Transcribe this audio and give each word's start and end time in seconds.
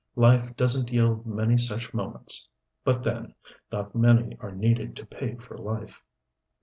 Life 0.15 0.55
doesn't 0.55 0.91
yield 0.91 1.27
many 1.27 1.59
such 1.59 1.93
moments. 1.93 2.49
But 2.83 3.03
then 3.03 3.35
not 3.71 3.93
many 3.93 4.35
are 4.39 4.51
needed 4.51 4.95
to 4.95 5.05
pay 5.05 5.35
for 5.35 5.55
life. 5.59 6.01